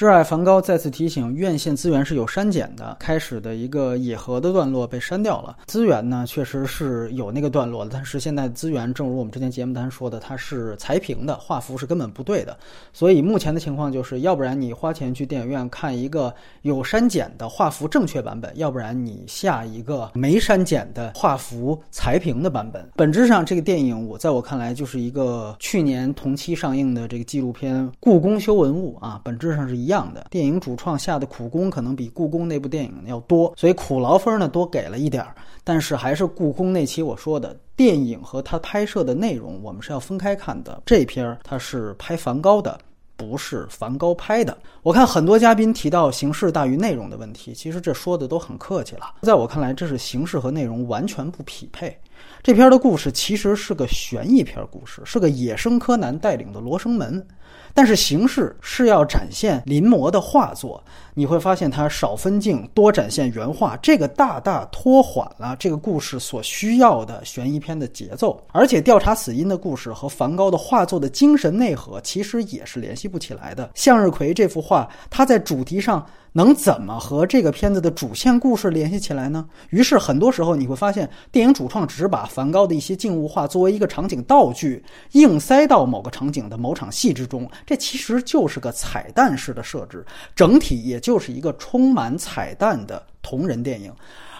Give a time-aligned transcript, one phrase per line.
[0.00, 2.96] 挚爱梵高再次提醒：院线资源是有删减的。
[2.98, 12.56] 开始的一个野河的段落被删掉了，资源呢确实是有那个段落的，但是现在资源正如我们之前节目单说的，它是裁屏的，画幅是根本不对的。
[12.94, 22.88] 所以目前的情况就是，要不然你花钱去电影院看一个有删减的画幅正确版本，要不然你下一个没删减的画幅裁屏的版本。
[22.96, 29.89] 本质上，这个电影我在我看来就是一个去年同期上映的这个纪录片《故宫修文物》啊，本质上是一。
[29.90, 35.34] 一样的电影主创下的苦功可能比故宫那部电影要多，所以苦劳分呢多给了一点儿。
[35.64, 40.80] 但是还是故宫那期我说的，电影和它拍摄的内容我们是要分开看的。
[40.86, 42.78] 这篇儿它是拍梵高的，
[43.16, 44.56] 不是梵高拍的。
[44.84, 49.16] 我看很多嘉宾提到形式大于内容的问题，其实这说的都很客气了。
[49.22, 51.98] 在我看来，这是形式和内容完全不匹配。
[52.42, 57.26] 这篇的故事其实是个悬疑片故事，是个野生柯南带领的罗生门。
[57.72, 60.82] 但是形式是要展现临摹的画作，
[61.14, 68.42] 你会发现它少分镜多展现原画，这个大大拖缓了这个故事所需要的悬疑片的节奏。
[68.52, 73.70] 而且调查死因的故事和梵高的画作的精神内核其实也是联系不起来的。
[73.74, 76.04] 向日葵这幅画，它在主题上。
[76.32, 79.48] 能怎么和这个片子的主线故事联系起来呢？
[79.70, 90.04] 于是很多时候你会发现，电影主创只把梵高的一些静物画作为一个场景道具，硬塞到某个场景的某场戏之中，这其实就是个彩蛋式的设置，
[90.36, 93.92] 整体也就是一个充满彩蛋的同人电影。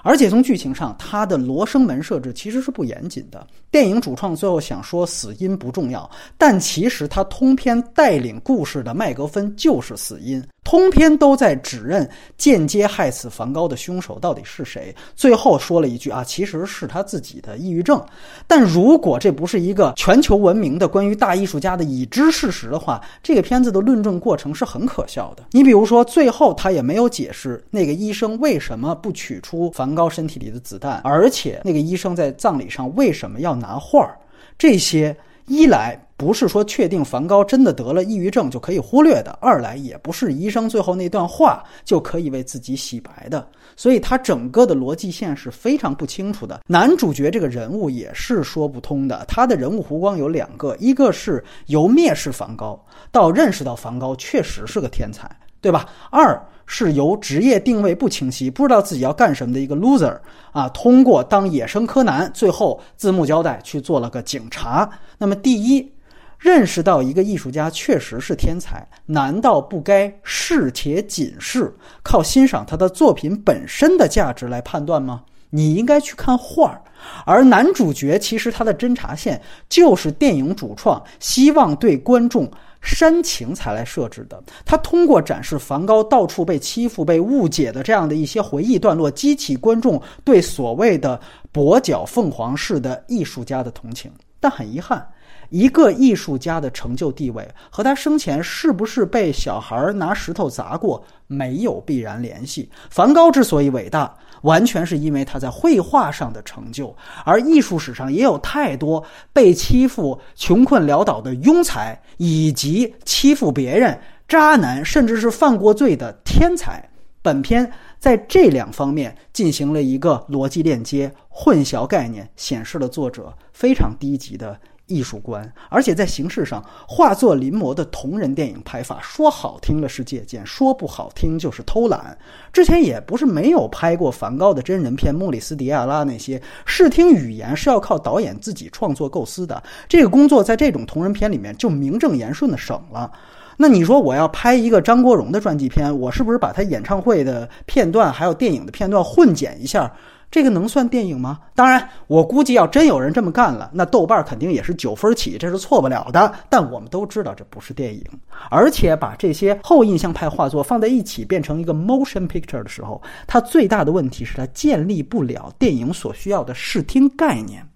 [0.02, 3.46] 而且从剧情上，它的罗生门设置其实是不严谨的。
[3.70, 10.42] 电影主创最后想说死因不重要，但其实他通篇带领故事的麦格芬就是死因。
[10.70, 14.94] 通篇都在指认间接害死梵高的凶手到底是谁。
[15.16, 18.00] 最后说了一句啊，其实是他自己的抑郁症。
[18.46, 25.42] 但如果这不是一个全球闻名的关于大艺术家的已知事实的话，这个片子的论证过程是很可笑的。
[25.50, 34.16] 你比如说，最后他也没有解释那个医生为什么不取出梵高身体里的子弹，而且那个医生在葬礼上为什么要拿画儿，
[34.56, 35.16] 这些。
[35.46, 46.60] 一来不是说确定梵高真的得了抑郁症就可以忽略的，二来也不是医生最后那段话就可以为自己洗白的，所以他整个的逻辑线是非常不清楚的。
[46.66, 52.78] 男主角这个人物也是说不通的，他的人物弧光有两个，一个是由蔑视梵高
[53.10, 55.26] 到认识到梵高确实是个天才，
[55.62, 55.86] 对吧？
[56.10, 56.38] 二。
[56.72, 60.16] 是由职业定位不清晰、不知道自己要干什么的一个 loser
[60.52, 64.88] 啊，通过当野生柯南，最后字幕交代去做了个警察。
[65.18, 65.92] 那么，第一，
[66.40, 75.22] 认识到一个艺术家确实是天才，难道不该视且仅视，靠欣赏他的作品本身的价值来判断吗？
[75.50, 76.82] 你应该去看画儿。
[77.26, 82.50] 而男主角其实他的侦查线就是电影主创希望对观众。
[82.82, 91.20] 煽情才来设置的，他通过展示梵高到处被欺负、被误解的这样的一些回忆段落，激起观众对所谓的
[91.52, 94.10] 跛脚凤凰式的艺术家的同情。
[94.40, 95.06] 但很遗憾，
[95.50, 102.70] 一个艺术家的成就地位和他生前是不是被小孩拿石头砸过没有必然联系。
[102.88, 104.14] 梵高之所以伟大。
[104.42, 106.96] 完全是因为他在绘画上的成就，
[107.26, 116.88] 而艺术史上也有太多被欺负、穷困潦倒的庸才，以及欺负别人、渣男，甚至是犯过罪的天才。
[117.20, 124.58] 本片在这两方面进行了一个逻辑链接，混淆概念，显示了作者非常低级的。
[124.90, 132.18] 艺术观，而且在形式上，画作临摹的同人电影拍法，说好听了是借鉴，说不好听就是偷懒。
[132.52, 143.10] 之前也不是没有拍过梵高的真人片，莫里斯迪亚拉那些视听语言是要靠导演自己创作构思的，这个工作在这种同人片里面就名正言顺的省了。
[143.56, 149.92] 那你说我要拍一个张国荣的传记片，我是不是把他演唱会的片段还有电影的片段混剪一下？
[150.30, 151.40] 这个能算电影吗？
[151.56, 156.32] 当然，我估计要真有人这么干了，那豆瓣肯定也是九分起，这是错不了的。
[156.48, 158.04] 但我们都知道这不是电影，
[158.48, 167.66] 而且把这些后印象派画作放在一起变成一个 motion picture 的时候，它最大的问题是它建立不了电影所需要的视听概念，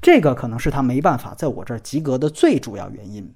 [0.00, 3.28] 这个可能是他没办法在我这儿及格的最主要原因。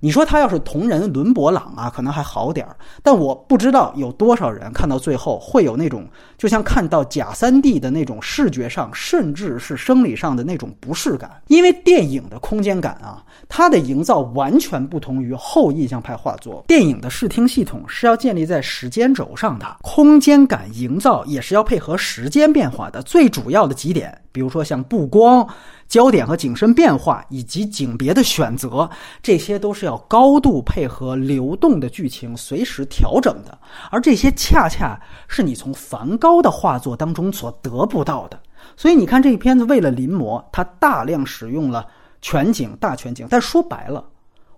[0.00, 6.06] 你说他要是同人伦勃朗啊，可能还好点儿，但我不知道有多少人看到最后会有那种
[6.36, 11.30] 就像看到假三 D 的那种视觉上，甚至是生理上的那种不适感。
[11.48, 16.64] 因为电影的空间感啊，它的营造完全不同于后印象派画作。
[16.68, 23.02] 电影的视听系统是要建立在时间轴上的，空间感营造也是要配合时间变化的。
[23.02, 24.16] 最主要的几点。
[24.30, 25.44] 比如说像布光、
[25.88, 28.88] 焦点和景深变化以及景别的选择，
[29.20, 33.58] 这些都是要高度配合流动的剧情随时调整的，
[33.90, 38.38] 而这些恰恰是你从梵高的画作当中所得不到的。
[38.76, 41.86] 所以你看这一片子，为了临摹，它大量使用了
[42.20, 43.26] 全景、大全景。
[43.30, 44.04] 但说白了，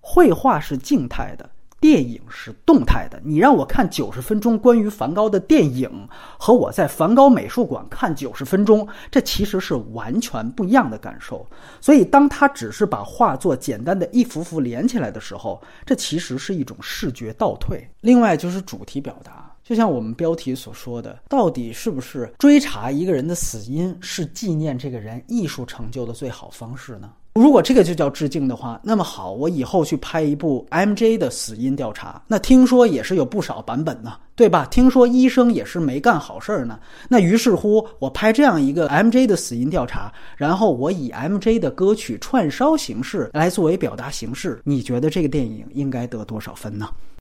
[0.01, 1.49] 绘画是静态的。
[1.81, 5.91] 电影是动态的，你让我看九十分钟关于梵高的电影，
[6.39, 11.47] 和我在梵高美术馆看九十分钟，这其实是完全不一样的感受。
[11.81, 17.89] 所以，当他只是把画作简单的一幅幅连起来的时候，这其实是一种视觉倒退。
[18.03, 27.11] 另外就是主题表达，就像我们标题所说的，到底是不是追查一个人的死因是纪念这个人艺术成就的最好方式呢？
[27.33, 34.67] 如果这个就叫致敬的话，那么好，我以后去拍一部 MJ 的死因调查，那听说也是有不少版本呢，对吧？
[34.69, 36.81] 听说医生也是没干好事儿呢。
[37.09, 46.89] 那于是乎，我拍这样一个 MJ 的死因调查，然后我以 MJ 的歌曲串烧形式来作为表达形式，你觉得这个电影应该得多少分呢？